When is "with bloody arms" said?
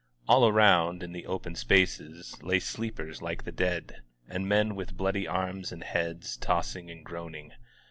4.73-5.71